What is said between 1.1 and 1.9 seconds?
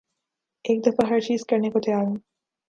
چیز کرنے کو